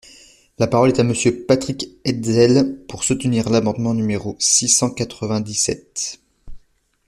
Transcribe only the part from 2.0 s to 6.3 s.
Hetzel, pour soutenir l’amendement numéro six cent quatre-vingt-dix-sept.